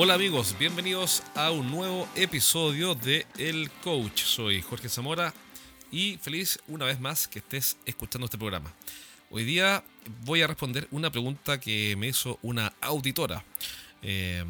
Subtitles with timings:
[0.00, 4.22] Hola amigos, bienvenidos a un nuevo episodio de El Coach.
[4.22, 5.34] Soy Jorge Zamora
[5.90, 8.72] y feliz una vez más que estés escuchando este programa.
[9.28, 9.82] Hoy día
[10.24, 13.44] voy a responder una pregunta que me hizo una auditora
[14.02, 14.44] eh,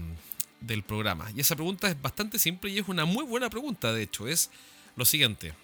[0.60, 1.30] del programa.
[1.34, 4.28] Y esa pregunta es bastante simple y es una muy buena pregunta, de hecho.
[4.28, 4.50] Es
[4.96, 5.54] lo siguiente.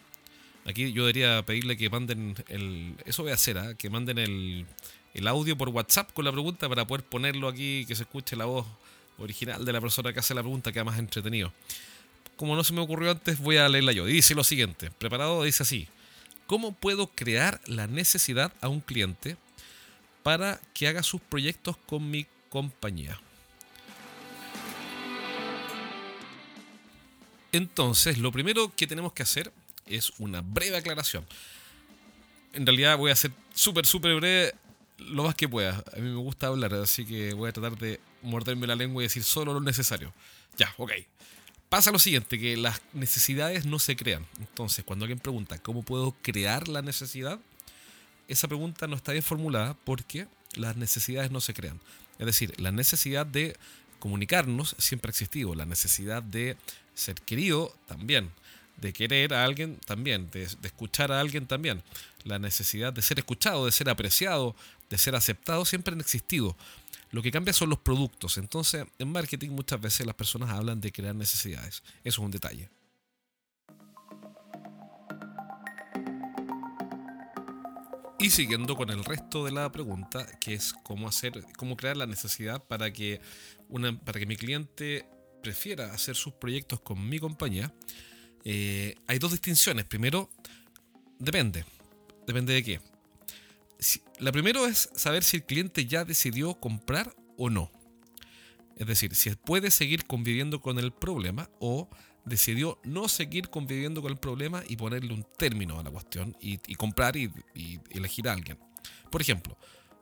[0.64, 2.94] Aquí yo debería pedirle que manden el...
[3.04, 3.74] Eso voy a hacer, ¿ah?
[3.74, 4.64] que manden el,
[5.12, 8.46] el audio por WhatsApp con la pregunta para poder ponerlo aquí, que se escuche la
[8.46, 8.64] voz
[9.18, 11.52] original de la persona que hace la pregunta, queda más entretenido.
[12.36, 14.06] Como no se me ocurrió antes, voy a leerla yo.
[14.06, 15.88] dice lo siguiente, preparado, dice así.
[16.46, 19.36] ¿Cómo puedo crear la necesidad a un cliente
[20.22, 23.18] para que haga sus proyectos con mi compañía?
[27.52, 29.52] Entonces, lo primero que tenemos que hacer
[29.86, 31.24] es una breve aclaración.
[32.52, 34.54] En realidad voy a ser súper, súper breve
[34.98, 35.82] lo más que pueda.
[35.96, 39.06] A mí me gusta hablar, así que voy a tratar de morderme la lengua y
[39.06, 40.12] decir solo lo necesario.
[40.56, 40.92] Ya, ok.
[41.68, 44.26] Pasa lo siguiente, que las necesidades no se crean.
[44.38, 47.40] Entonces, cuando alguien pregunta, ¿cómo puedo crear la necesidad?
[48.28, 51.80] Esa pregunta no está bien formulada porque las necesidades no se crean.
[52.18, 53.56] Es decir, la necesidad de
[53.98, 55.54] comunicarnos siempre ha existido.
[55.54, 56.56] La necesidad de
[56.94, 58.30] ser querido también.
[58.76, 60.30] De querer a alguien también.
[60.30, 61.82] De, de escuchar a alguien también.
[62.22, 64.54] La necesidad de ser escuchado, de ser apreciado,
[64.90, 66.56] de ser aceptado siempre han existido.
[67.10, 68.38] Lo que cambia son los productos.
[68.38, 71.82] Entonces, en marketing muchas veces las personas hablan de crear necesidades.
[72.02, 72.70] Eso es un detalle.
[78.18, 82.06] Y siguiendo con el resto de la pregunta, que es cómo hacer, cómo crear la
[82.06, 83.20] necesidad para que,
[83.68, 85.06] una, para que mi cliente
[85.42, 87.72] prefiera hacer sus proyectos con mi compañía,
[88.44, 89.84] eh, hay dos distinciones.
[89.84, 90.30] Primero,
[91.18, 91.64] depende.
[92.26, 92.93] Depende de qué
[94.18, 97.70] la primero es saber si el cliente ya decidió comprar o no.
[98.76, 101.88] Es decir, si puede seguir conviviendo con el problema o
[102.24, 106.58] decidió no seguir conviviendo con el problema y ponerle un término a la cuestión y,
[106.74, 108.58] comprar y, y, elegir a alguien.
[109.10, 109.56] Por ejemplo,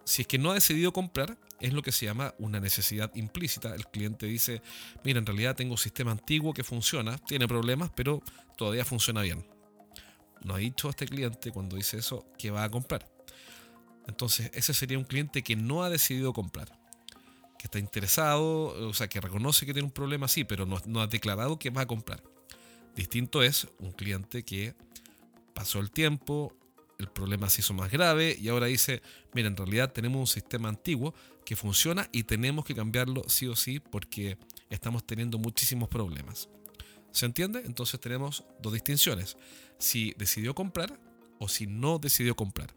[0.05, 3.75] si es que no ha decidido comprar, es lo que se llama una necesidad implícita.
[3.75, 4.63] El cliente dice,
[5.05, 8.23] mira, en realidad tengo un sistema antiguo que funciona, tiene problemas, pero
[8.57, 9.47] todavía funciona bien.
[10.45, 13.12] No ha dicho este cliente cuando dice eso que va a comprar.
[14.07, 16.69] Entonces, ese sería un cliente que no ha decidido comprar,
[17.59, 21.07] que está interesado, o sea, que reconoce que tiene un problema, sí, pero no, ha
[21.07, 22.23] declarado que va a comprar.
[22.97, 24.75] Distinto es un cliente que
[25.55, 26.55] pasó el tiempo,
[26.99, 29.03] el problema se hizo más grave y ahora dice,
[29.33, 31.15] mira, en realidad tenemos un sistema antiguo
[31.45, 34.39] que funciona y tenemos que cambiarlo sí o sí porque
[34.71, 36.49] estamos teniendo muchísimos problemas.
[37.11, 37.63] ¿Se entiende?
[37.65, 39.37] Entonces tenemos dos distinciones.
[39.79, 40.99] Si decidió comprar
[41.39, 42.75] o si no decidió comprar.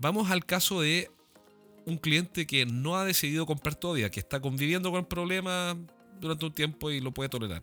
[0.00, 1.10] Vamos al caso de
[1.84, 5.76] un cliente que no ha decidido comprar todavía, que está conviviendo con el problema
[6.18, 7.62] durante un tiempo y lo puede tolerar.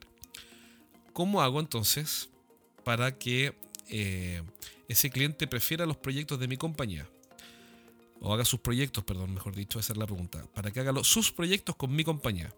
[1.13, 2.29] ¿Cómo hago entonces
[2.83, 3.55] para que
[3.89, 4.43] eh,
[4.87, 7.09] ese cliente prefiera los proyectos de mi compañía?
[8.21, 10.45] O haga sus proyectos, perdón, mejor dicho, esa es la pregunta.
[10.53, 12.53] Para que haga sus proyectos con mi compañía.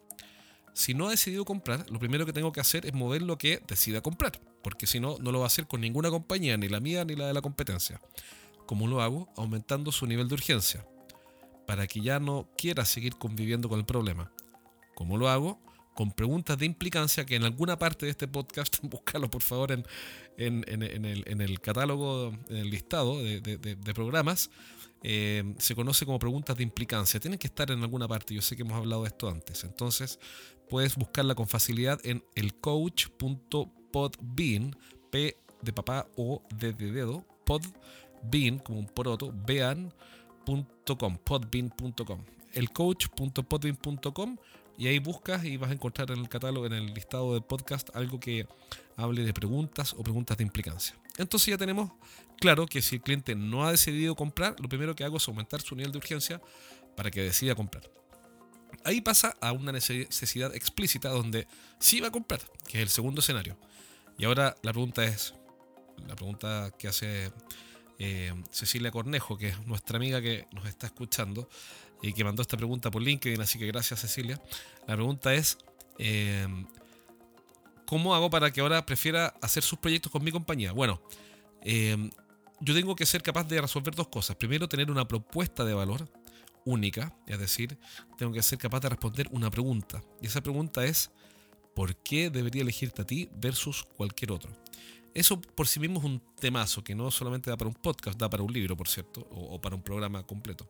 [0.74, 3.62] Si no ha decidido comprar, lo primero que tengo que hacer es mover lo que
[3.66, 4.42] decida comprar.
[4.62, 7.16] Porque si no, no lo va a hacer con ninguna compañía, ni la mía ni
[7.16, 8.02] la de la competencia.
[8.70, 9.34] ¿Cómo lo hago?
[9.36, 10.86] Aumentando su nivel de urgencia,
[11.66, 14.32] para que ya no quiera seguir conviviendo con el problema.
[14.94, 15.60] ¿Cómo lo hago?
[15.96, 19.88] Con preguntas de implicancia que en alguna parte de este podcast, búscalo por favor en,
[20.38, 24.52] el, catálogo, en el listado de, programas,
[25.02, 27.20] eh, se conoce como preguntas de implicancia.
[27.20, 29.64] Tienen que estar en alguna parte, yo sé que hemos hablado de esto antes.
[29.64, 30.20] Entonces,
[30.70, 34.76] puedes buscarla con facilidad en elcoach.podbean,
[35.10, 37.64] P de papá o de dedo, pod
[38.24, 44.38] bean, como un poroto, bean.com, podbean.com, elcoach.podbean.com
[44.78, 47.94] y ahí buscas y vas a encontrar en el catálogo, en el listado de podcast,
[47.96, 48.48] algo que
[48.96, 50.96] hable de preguntas o preguntas de implicancia.
[51.18, 51.92] Entonces ya tenemos
[52.40, 55.62] claro que si el cliente no ha decidido comprar, lo primero que hago es aumentar
[55.62, 56.42] su nivel de urgencia
[56.96, 57.92] para que decida comprar.
[58.86, 61.46] Ahí pasa a una necesidad explícita donde
[61.80, 63.58] sí va a comprar, que es el segundo escenario.
[64.18, 65.34] Y ahora la pregunta es,
[66.08, 67.34] la pregunta que hace
[68.00, 71.50] eh, Cecilia Cornejo, que es nuestra amiga que nos está escuchando
[72.02, 74.42] y que mandó esta pregunta por LinkedIn, así que gracias Cecilia.
[74.88, 75.58] La pregunta es,
[75.98, 76.48] eh,
[77.86, 80.72] ¿cómo hago para que ahora prefiera hacer sus proyectos con mi compañía?
[80.72, 81.02] Bueno,
[81.62, 82.10] eh,
[82.62, 84.38] yo tengo que ser capaz de resolver dos cosas.
[84.38, 86.10] Primero, tener una propuesta de valor
[86.66, 87.78] única, es decir,
[88.18, 90.02] tengo que ser capaz de responder una pregunta.
[90.22, 91.12] Y esa pregunta es,
[91.76, 94.52] ¿por qué debería elegirte a ti versus cualquier otro?
[95.14, 98.30] Eso por sí mismo es un temazo que no solamente da para un podcast, da
[98.30, 100.68] para un libro, por cierto, o, para un programa completo.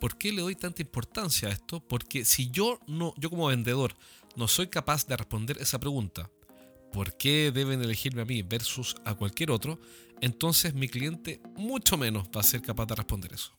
[0.00, 1.80] ¿Por qué le doy tanta importancia a esto?
[1.80, 3.94] Porque si yo no, yo como vendedor,
[4.36, 6.30] no soy capaz de responder esa pregunta,
[6.92, 9.80] ¿por qué deben elegirme a mí versus a cualquier otro?
[10.20, 13.57] Entonces mi cliente mucho menos va a ser capaz de responder eso.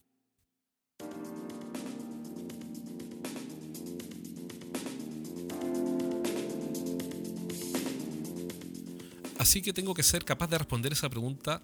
[9.39, 11.62] Así que tengo que ser capaz de responder esa pregunta,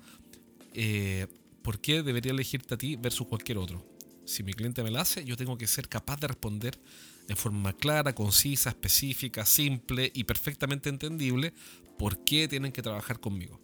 [0.73, 1.27] eh,
[1.61, 3.85] ¿por qué debería elegirte a ti versus cualquier otro?
[4.23, 6.79] Si mi cliente me la hace, yo tengo que ser capaz de responder
[7.27, 11.53] en forma clara, concisa, específica, simple y perfectamente entendible
[11.97, 13.59] por qué tienen que trabajar conmigo.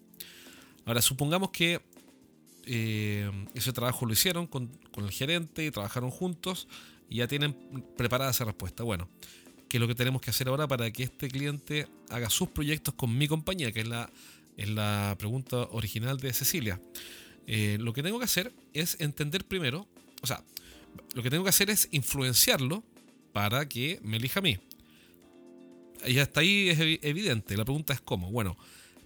[0.84, 1.82] Ahora, supongamos que
[2.66, 6.68] eh, ese trabajo lo hicieron con, con, el gerente y trabajaron juntos
[7.10, 7.54] y ya tienen
[7.96, 8.84] preparada esa respuesta.
[8.84, 9.08] Bueno,
[9.72, 12.94] ¿Qué es lo que tenemos que hacer ahora para que este cliente haga sus proyectos
[12.94, 13.72] con mi compañía?
[13.72, 14.12] Que es la,
[14.58, 16.78] es la pregunta original de Cecilia.
[17.48, 19.88] Eh, lo que tengo que hacer es entender primero,
[20.22, 20.44] o sea,
[21.14, 22.84] lo que tengo que hacer es influenciarlo
[23.32, 24.58] para que me elija a mí.
[26.06, 27.56] Y hasta ahí es evidente.
[27.56, 28.30] La pregunta es cómo.
[28.30, 28.58] Bueno,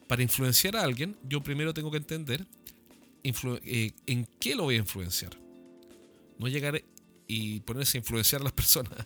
[0.07, 2.43] para influenciar a alguien, yo primero tengo que entender
[3.23, 5.37] eh, en qué lo voy a influenciar.
[6.39, 6.81] No llegar
[7.27, 9.05] y ponerse a influenciar a las personas,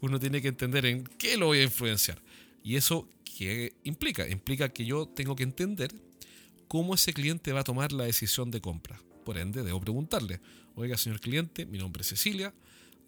[0.00, 2.20] uno tiene que entender en qué lo voy a influenciar.
[2.62, 4.28] Y eso qué implica?
[4.28, 5.94] Implica que yo tengo que entender
[6.68, 9.00] cómo ese cliente va a tomar la decisión de compra.
[9.24, 10.40] Por ende, debo preguntarle,
[10.74, 12.54] oiga, señor cliente, mi nombre es Cecilia,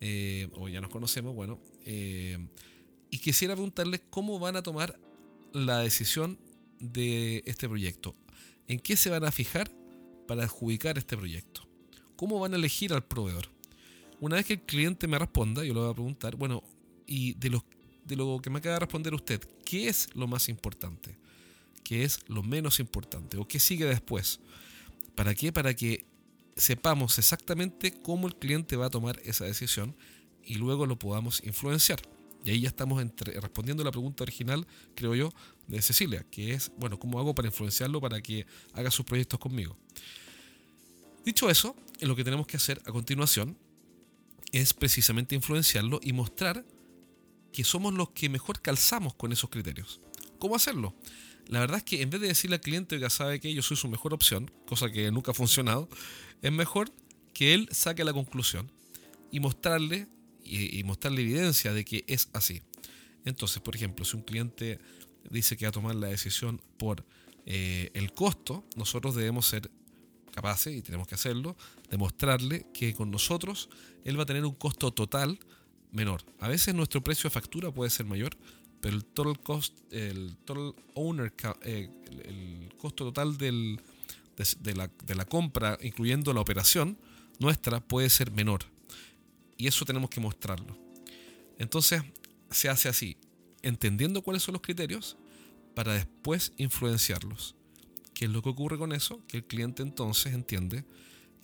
[0.01, 2.39] eh, o ya nos conocemos, bueno, eh,
[3.09, 4.99] y quisiera preguntarle cómo van a tomar
[5.53, 6.39] la decisión
[6.81, 8.15] de este proyecto.
[8.67, 9.71] ¿En qué se van a fijar
[10.27, 11.69] para adjudicar este proyecto?
[12.17, 13.52] ¿Cómo van a elegir al proveedor?
[14.23, 16.63] Una vez que el cliente me responda, yo le voy a preguntar, bueno,
[17.09, 17.61] y de,
[18.05, 21.17] de lo que me acaba de responder usted, ¿qué es lo más importante?
[21.83, 23.37] ¿Qué es lo menos importante?
[23.37, 24.39] ¿O qué sigue después?
[25.17, 25.53] ¿Para qué?
[25.53, 26.05] Para que
[26.55, 29.93] sepamos exactamente cómo el cliente va a tomar esa decisión
[30.45, 32.01] y luego lo podamos influenciar.
[32.45, 35.33] Y ahí ya estamos respondiendo la pregunta original, creo yo,
[35.67, 39.77] de Cecilia, que es, bueno, ¿cómo hago para influenciarlo para que haga sus proyectos conmigo?
[41.25, 43.57] Dicho eso, lo que tenemos que hacer a continuación
[44.53, 46.65] es precisamente influenciarlo y mostrar
[47.53, 50.01] que somos los que mejor calzamos con esos criterios.
[50.39, 50.95] ¿Cómo hacerlo?
[51.49, 53.77] La verdad es que en vez de decirle al cliente que sabe que yo soy
[53.77, 55.89] su mejor opción, cosa que nunca ha funcionado,
[56.41, 56.93] es mejor
[57.35, 58.71] que él saque la conclusión
[59.31, 60.07] y mostrarle
[60.45, 62.63] y, mostrarle evidencia de que es así.
[63.25, 64.79] Entonces, por ejemplo, si un cliente
[65.31, 67.07] dice que va a tomar la decisión por
[67.47, 69.71] eh, el costo, nosotros debemos ser
[70.33, 71.57] capaces, y tenemos que hacerlo,
[71.91, 73.69] demostrarle que con nosotros
[74.05, 75.39] él va a tener un costo total
[75.93, 76.23] menor.
[76.41, 78.37] A veces nuestro precio de factura puede ser mayor,
[78.81, 81.33] pero el total cost, el total owner,
[81.63, 81.89] eh,
[82.25, 83.81] el, costo total del,
[84.61, 86.99] de, la, de la compra, incluyendo la operación
[87.39, 88.65] nuestra, puede ser menor.
[89.57, 90.77] Y eso tenemos que mostrarlo.
[91.59, 92.03] Entonces
[92.51, 93.17] se hace así,
[93.63, 95.17] entendiendo cuáles son los criterios
[95.75, 97.55] para después influenciarlos.
[98.15, 99.23] ¿Qué es lo que ocurre con eso?
[99.27, 100.85] Que el cliente entonces entiende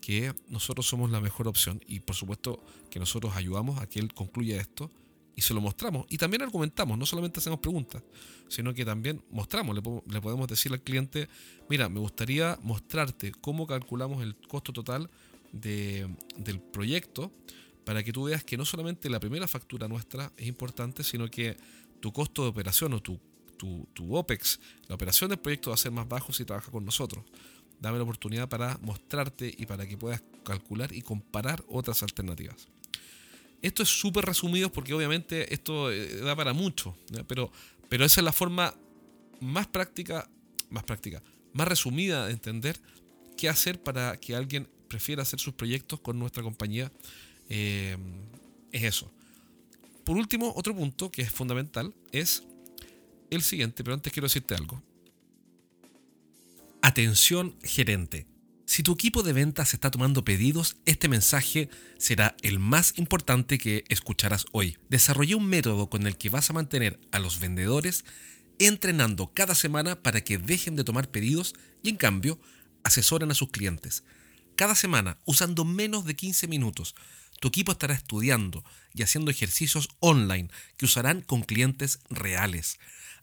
[0.00, 4.14] que nosotros somos la mejor opción y por supuesto que nosotros ayudamos a que él
[4.14, 4.90] concluya esto
[5.34, 6.06] y se lo mostramos.
[6.08, 8.02] Y también argumentamos, no solamente hacemos preguntas,
[8.48, 11.28] sino que también mostramos, le, podemos decir al cliente,
[11.68, 15.08] mira, me gustaría mostrarte cómo calculamos el costo total
[15.52, 17.32] del proyecto
[17.84, 21.56] para que tú veas que no solamente la primera factura nuestra es importante, sino que
[22.00, 23.20] tu costo de operación o tu
[23.58, 27.24] tu, OPEX, la operación del proyecto va a ser más bajo si trabajas con nosotros.
[27.80, 32.68] Dame la oportunidad para mostrarte y para que puedas calcular y comparar otras alternativas.
[33.60, 36.96] Esto es súper resumido porque obviamente esto eh, da para mucho,
[37.26, 37.52] pero,
[37.88, 38.74] pero esa es la forma
[39.40, 40.28] más práctica,
[40.70, 41.22] más práctica,
[41.52, 42.80] más resumida de entender
[43.36, 46.90] qué hacer para que alguien prefiera hacer sus proyectos con nuestra compañía.
[47.48, 47.96] Eh,
[48.72, 49.10] es eso.
[50.04, 52.44] Por último, otro punto que es fundamental es
[53.30, 54.82] el siguiente, pero antes quiero decirte algo.
[56.82, 58.26] Atención gerente.
[58.66, 63.84] Si tu equipo de ventas está tomando pedidos, este mensaje será el más importante que
[63.88, 64.76] escucharás hoy.
[64.90, 68.04] Desarrollé un método con el que vas a mantener a los vendedores
[68.58, 72.38] entrenando cada semana para que dejen de tomar pedidos y en cambio
[72.84, 74.04] asesoren a sus clientes.
[74.56, 76.94] Cada semana, usando menos de 15 minutos,
[77.40, 82.78] tu equipo estará estudiando y haciendo ejercicios online que usarán con clientes reales.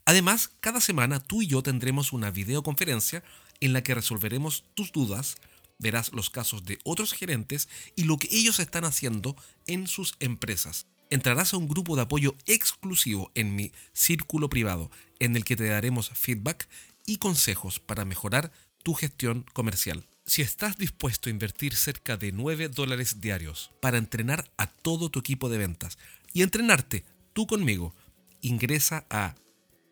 [0.06, 3.24] Además, cada semana tú y yo tendremos una videoconferencia
[3.60, 5.36] en la que resolveremos tus dudas,
[5.78, 9.36] verás los casos de otros gerentes y lo que ellos están haciendo
[9.66, 10.86] en sus empresas.
[11.10, 15.66] Entrarás a un grupo de apoyo exclusivo en mi círculo privado, en el que te
[15.66, 16.68] daremos feedback
[17.04, 18.52] y consejos para mejorar
[18.84, 20.06] tu gestión comercial.
[20.24, 25.18] Si estás dispuesto a invertir cerca de 9 dólares diarios para entrenar a todo tu
[25.18, 25.98] equipo de ventas
[26.32, 27.92] y entrenarte tú conmigo,
[28.40, 29.34] ingresa a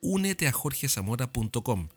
[0.04, 1.88] uneteajorgezamora.com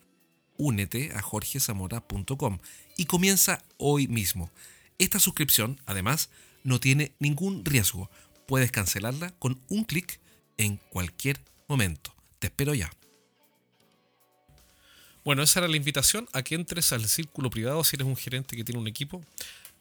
[0.57, 2.59] únete a jorgezamora.com
[2.97, 4.49] y comienza hoy mismo.
[4.97, 6.29] Esta suscripción, además,
[6.63, 8.09] no tiene ningún riesgo.
[8.47, 10.19] Puedes cancelarla con un clic
[10.57, 12.13] en cualquier momento.
[12.39, 12.91] Te espero ya.
[15.23, 18.55] Bueno, esa era la invitación a que entres al círculo privado si eres un gerente
[18.55, 19.21] que tiene un equipo,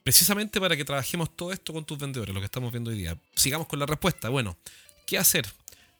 [0.02, 3.16] precisamente para que trabajemos todo esto con tus vendedores, lo que estamos viendo hoy día.
[3.36, 4.28] Sigamos con la respuesta.
[4.28, 4.56] Bueno,
[5.06, 5.46] ¿qué hacer?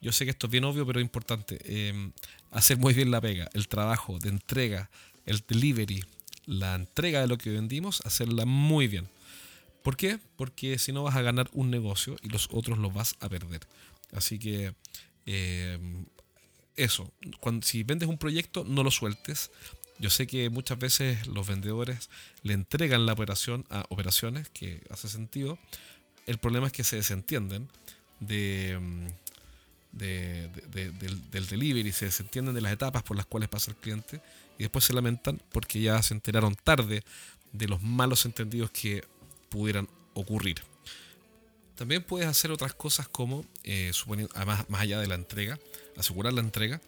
[0.01, 1.59] Yo sé que esto es bien obvio, pero es importante.
[1.65, 2.13] Em,
[2.51, 4.91] hacer muy bien la pega, el trabajo de entrega,
[5.25, 6.05] el delivery,
[6.47, 9.09] la entrega de lo que vendimos, hacerla muy bien.
[9.83, 10.19] ¿Por qué?
[10.37, 13.61] Porque si no vas a ganar un negocio y los otros los vas a perder.
[14.13, 14.75] Así que
[15.27, 16.07] em,
[16.77, 19.51] eso, cuando, si vendes un proyecto, no lo sueltes.
[19.99, 22.11] Yo sé que muchas veces los vendedores
[22.43, 25.59] le entregan la operación a operaciones, que hace sentido.
[26.27, 27.69] El problema es que se desentienden
[28.21, 28.79] de
[30.01, 34.21] em, del, del, delivery, se desentienden de las etapas por las cuales pasa el cliente
[34.59, 37.03] y después se lamentan porque ya se enteraron tarde
[37.53, 39.05] de los malos entendidos que
[39.49, 40.63] pudieran ocurrir.
[41.77, 43.93] También puedes hacer otras cosas como, eh,
[44.47, 45.59] más, más, allá de la entrega,
[45.97, 46.81] asegurar la entrega,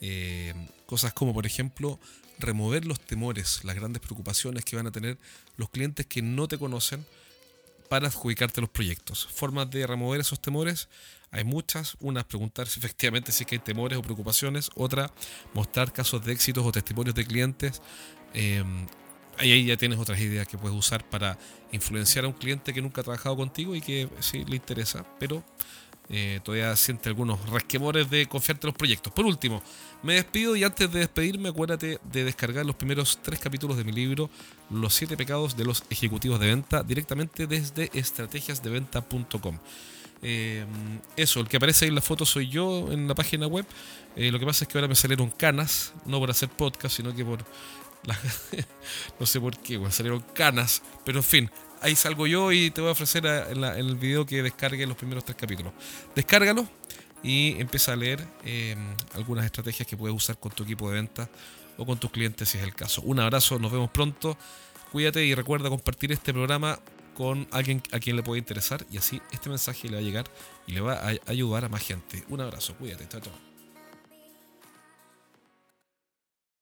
[0.00, 0.54] eh,
[0.86, 1.98] cosas como por ejemplo
[2.38, 5.18] remover los temores, las grandes preocupaciones que van a tener
[5.56, 7.06] los clientes que no te conocen
[7.88, 9.26] para adjudicarte los proyectos.
[9.32, 10.88] Formas de remover esos temores
[11.30, 11.96] hay muchas.
[12.00, 14.70] Una es preguntar si efectivamente si hay temores o preocupaciones.
[14.76, 15.10] Otra,
[15.52, 17.82] mostrar casos de éxitos o testimonios de clientes.
[18.32, 18.86] Em,
[19.38, 21.38] ahí ya tienes otras ideas que puedes usar para
[21.72, 25.44] influenciar a un cliente que nunca ha trabajado contigo y que sí le interesa, pero
[26.10, 29.12] eh, todavía siente algunos resquemores de confiarte en los proyectos.
[29.12, 29.62] Por último,
[30.02, 33.92] me despido y antes de despedirme, acuérdate de descargar los primeros tres capítulos de mi
[33.92, 34.28] libro,
[34.70, 39.58] Los siete pecados de los ejecutivos de venta, directamente desde estrategiasdeventa.com.
[40.26, 40.64] Eh,
[41.16, 43.66] eso, el que aparece ahí en la foto soy yo en la página web.
[44.16, 47.14] Eh, lo que pasa es que ahora me salieron canas, no por hacer podcast, sino
[47.14, 47.44] que por.
[49.20, 51.50] no sé por qué, salieron canas, pero en fin,
[51.84, 55.24] ahí salgo yo y te voy a ofrecer en, el video que descargue los primeros
[55.24, 55.72] tres capítulos.
[56.14, 56.66] Descárgalo
[57.22, 58.74] y empieza a leer eh,
[59.14, 61.28] algunas estrategias que puedes usar con tu equipo de venta
[61.76, 63.02] o con tus clientes si es el caso.
[63.02, 64.36] Un abrazo, nos vemos pronto.
[64.92, 66.78] Cuídate y recuerda compartir este programa
[67.14, 70.24] con alguien a quien le puede interesar y así este mensaje le va a llegar
[70.66, 72.24] y le va a ayudar a más gente.
[72.28, 73.53] Un abrazo, cuídate, chao, chao.